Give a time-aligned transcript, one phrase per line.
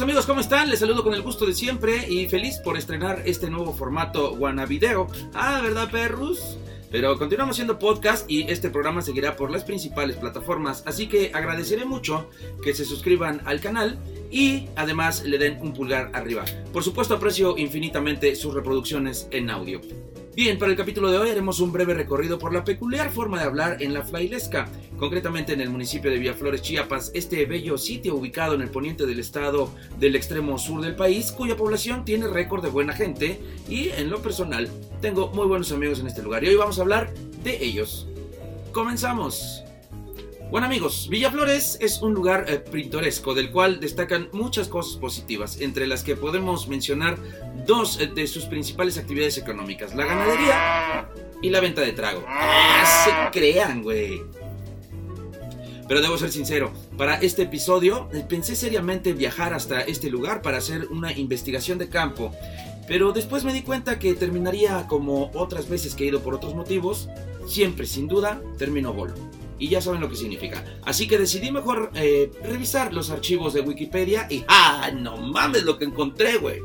[0.00, 0.70] Queridos amigos, ¿cómo están?
[0.70, 4.34] Les saludo con el gusto de siempre y feliz por estrenar este nuevo formato
[4.66, 5.06] Video.
[5.34, 6.56] Ah, ¿verdad, perros?
[6.90, 11.84] Pero continuamos siendo podcast y este programa seguirá por las principales plataformas, así que agradeceré
[11.84, 12.30] mucho
[12.64, 13.98] que se suscriban al canal
[14.30, 16.46] y además le den un pulgar arriba.
[16.72, 19.82] Por supuesto aprecio infinitamente sus reproducciones en audio.
[20.34, 23.46] Bien, para el capítulo de hoy haremos un breve recorrido por la peculiar forma de
[23.46, 28.54] hablar en la flailesca, concretamente en el municipio de Villaflores, Chiapas, este bello sitio ubicado
[28.54, 32.70] en el poniente del estado del extremo sur del país, cuya población tiene récord de
[32.70, 34.70] buena gente y en lo personal
[35.00, 38.06] tengo muy buenos amigos en este lugar y hoy vamos a hablar de ellos.
[38.70, 39.64] Comenzamos.
[40.50, 45.86] Bueno amigos, Villaflores es un lugar eh, pintoresco del cual destacan muchas cosas positivas, entre
[45.86, 47.16] las que podemos mencionar
[47.68, 51.08] dos eh, de sus principales actividades económicas, la ganadería
[51.40, 52.24] y la venta de trago.
[52.26, 54.22] Ah, se crean, güey.
[55.86, 60.58] Pero debo ser sincero, para este episodio eh, pensé seriamente viajar hasta este lugar para
[60.58, 62.32] hacer una investigación de campo,
[62.88, 66.56] pero después me di cuenta que terminaría como otras veces que he ido por otros
[66.56, 67.08] motivos,
[67.46, 69.14] siempre sin duda termino bolo
[69.60, 70.64] y ya saben lo que significa.
[70.84, 74.90] Así que decidí mejor eh, revisar los archivos de Wikipedia y ¡ah!
[74.92, 76.60] No mames lo que encontré, güey.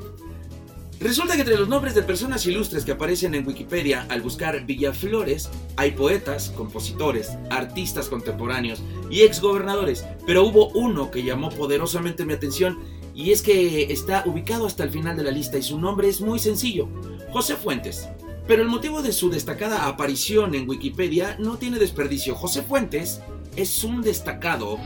[0.99, 5.49] Resulta que entre los nombres de personas ilustres que aparecen en Wikipedia al buscar Villaflores
[5.75, 12.80] hay poetas, compositores, artistas contemporáneos y exgobernadores, pero hubo uno que llamó poderosamente mi atención
[13.13, 16.21] y es que está ubicado hasta el final de la lista y su nombre es
[16.21, 16.87] muy sencillo,
[17.31, 18.07] José Fuentes.
[18.47, 22.35] Pero el motivo de su destacada aparición en Wikipedia no tiene desperdicio.
[22.35, 23.21] José Fuentes
[23.55, 24.77] es un destacado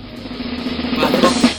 [0.95, 1.49] padrote.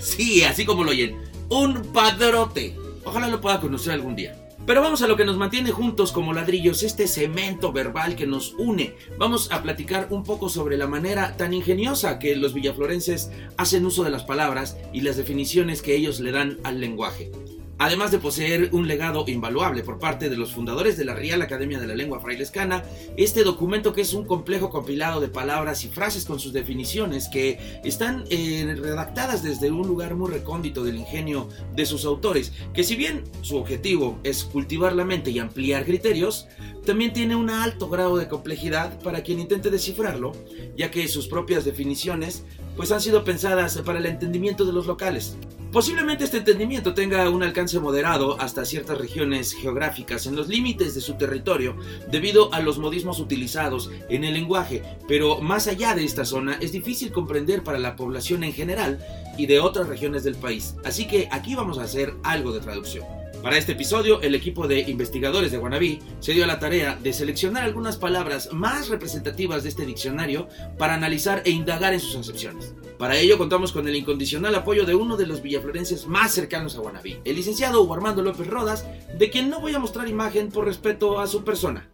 [0.00, 1.16] Sí, así como lo oyen,
[1.48, 2.76] un padrote.
[3.04, 4.46] Ojalá lo pueda conocer algún día.
[4.66, 8.54] Pero vamos a lo que nos mantiene juntos como ladrillos, este cemento verbal que nos
[8.54, 8.94] une.
[9.16, 14.02] Vamos a platicar un poco sobre la manera tan ingeniosa que los villaflorenses hacen uso
[14.02, 17.30] de las palabras y las definiciones que ellos le dan al lenguaje.
[17.78, 21.78] Además de poseer un legado invaluable por parte de los fundadores de la Real Academia
[21.78, 22.82] de la Lengua Frailescana,
[23.18, 27.80] este documento que es un complejo compilado de palabras y frases con sus definiciones que
[27.84, 32.96] están eh, redactadas desde un lugar muy recóndito del ingenio de sus autores, que si
[32.96, 36.46] bien su objetivo es cultivar la mente y ampliar criterios,
[36.86, 40.32] también tiene un alto grado de complejidad para quien intente descifrarlo,
[40.78, 45.36] ya que sus propias definiciones pues han sido pensadas para el entendimiento de los locales.
[45.76, 51.02] Posiblemente este entendimiento tenga un alcance moderado hasta ciertas regiones geográficas en los límites de
[51.02, 51.76] su territorio
[52.10, 56.72] debido a los modismos utilizados en el lenguaje, pero más allá de esta zona es
[56.72, 59.04] difícil comprender para la población en general
[59.36, 60.76] y de otras regiones del país.
[60.82, 63.04] Así que aquí vamos a hacer algo de traducción.
[63.42, 67.12] Para este episodio, el equipo de investigadores de Guanabí se dio a la tarea de
[67.12, 70.48] seleccionar algunas palabras más representativas de este diccionario
[70.78, 72.74] para analizar e indagar en sus acepciones.
[72.98, 76.80] Para ello contamos con el incondicional apoyo de uno de los villaflorenses más cercanos a
[76.80, 78.84] Guanabí, el licenciado Hugo Armando López Rodas,
[79.16, 81.90] de quien no voy a mostrar imagen por respeto a su persona.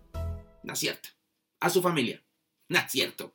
[0.63, 1.11] No cierto.
[1.61, 2.23] A su familia.
[2.69, 3.35] No cierto.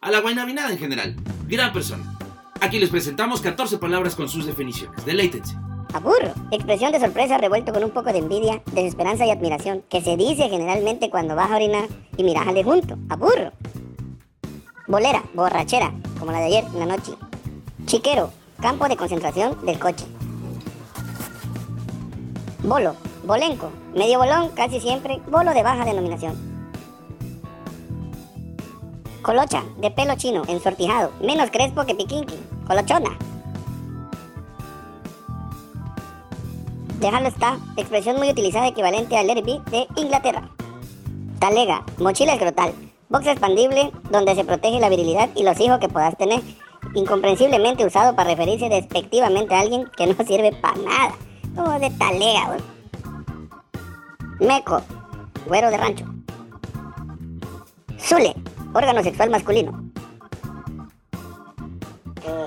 [0.00, 1.16] A la guanabinada en general.
[1.46, 2.18] Gran persona.
[2.60, 5.04] Aquí les presentamos 14 palabras con sus definiciones.
[5.06, 5.54] Deleítense.
[5.92, 6.32] Aburro.
[6.50, 10.48] Expresión de sorpresa revuelto con un poco de envidia, desesperanza y admiración, que se dice
[10.48, 12.96] generalmente cuando vas a orinar y miras al junto.
[13.08, 13.52] Aburro.
[14.86, 17.12] Bolera, borrachera, como la de ayer en la noche.
[17.86, 20.04] Chiquero, campo de concentración del coche.
[22.62, 22.94] Bolo,
[23.24, 26.36] bolenco, medio bolón, casi siempre, bolo de baja denominación.
[29.22, 33.16] Colocha, de pelo chino, ensortijado, menos crespo que piquinqui, colochona.
[36.98, 40.50] Déjalo está, expresión muy utilizada equivalente al Lerby de Inglaterra.
[41.38, 42.74] Talega, mochila escrotal,
[43.08, 46.40] box expandible donde se protege la virilidad y los hijos que puedas tener.
[46.94, 51.14] Incomprensiblemente usado para referirse despectivamente a alguien que no sirve para nada.
[51.54, 52.56] Como de talega,
[54.40, 54.82] Meco,
[55.46, 56.04] güero de rancho.
[57.98, 58.34] Zule,
[58.72, 59.88] órgano sexual masculino.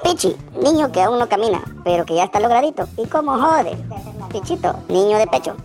[0.04, 2.88] Pichi, niño que aún no camina, pero que ya está logradito.
[2.98, 3.78] ¿Y cómo jode?
[4.32, 5.56] Pichito, niño de pecho.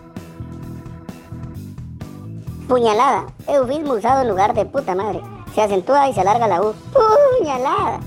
[2.69, 5.21] Puñalada, eufismo usado en lugar de puta madre.
[5.55, 6.75] Se acentúa y se alarga la U.
[6.93, 8.01] Puñalada.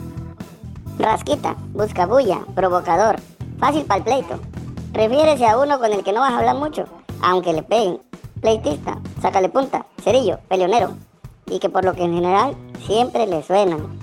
[0.97, 3.15] Rasquita, buscabulla, provocador.
[3.57, 4.39] Fácil para el pleito.
[4.91, 6.83] Refiérese a uno con el que no vas a hablar mucho,
[7.21, 8.01] aunque le peguen.
[8.41, 10.91] Pleitista, sácale punta, cerillo, peleonero.
[11.45, 13.97] Y que por lo que en general siempre le suenan.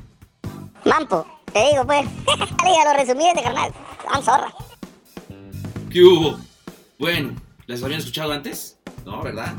[0.87, 2.07] Mampo, te digo pues.
[2.27, 3.73] ya lo de carnal.
[4.11, 4.49] I'm zorra.
[5.91, 6.46] ¿Qué hubo?
[6.99, 7.35] Bueno,
[7.67, 8.79] ¿las habían escuchado antes?
[9.05, 9.55] No, ¿verdad?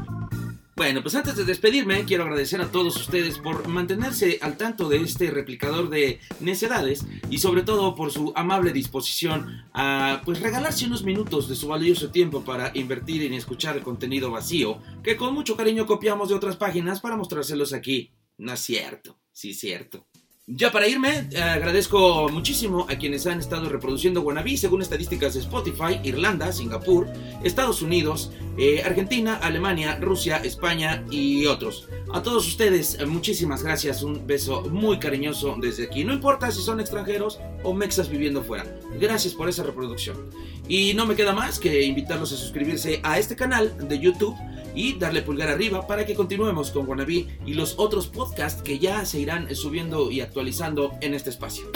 [0.76, 4.98] Bueno, pues antes de despedirme, quiero agradecer a todos ustedes por mantenerse al tanto de
[4.98, 11.04] este replicador de necedades y sobre todo por su amable disposición a pues regalarse unos
[11.04, 15.58] minutos de su valioso tiempo para invertir en escuchar el contenido vacío que con mucho
[15.58, 18.12] cariño copiamos de otras páginas para mostrárselos aquí.
[18.38, 20.06] No es cierto, sí es cierto.
[20.50, 25.42] Ya para irme, eh, agradezco muchísimo a quienes han estado reproduciendo Wannabe según estadísticas de
[25.42, 27.06] Spotify, Irlanda, Singapur,
[27.44, 31.90] Estados Unidos, eh, Argentina, Alemania, Rusia, España y otros.
[32.14, 36.06] A todos ustedes, eh, muchísimas gracias, un beso muy cariñoso desde aquí.
[36.06, 38.64] No importa si son extranjeros o mexas viviendo fuera.
[39.02, 40.30] Gracias por esa reproducción.
[40.70, 44.38] Y no me queda más que invitarlos a suscribirse a este canal de YouTube
[44.78, 49.06] y darle pulgar arriba para que continuemos con Wannabe y los otros podcasts que ya
[49.06, 51.70] se irán subiendo y actualizando en este espacio.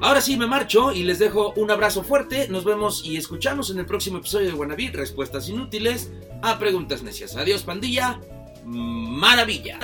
[0.00, 2.48] Ahora sí me marcho y les dejo un abrazo fuerte.
[2.48, 6.10] Nos vemos y escuchamos en el próximo episodio de Wannabe Respuestas inútiles
[6.42, 7.36] a preguntas necias.
[7.36, 8.20] Adiós, pandilla.
[8.64, 9.78] Maravilla.